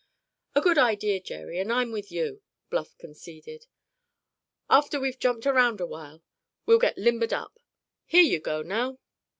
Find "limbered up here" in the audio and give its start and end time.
6.97-8.23